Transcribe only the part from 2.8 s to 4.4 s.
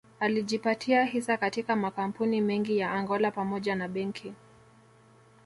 Angola pamoja na benki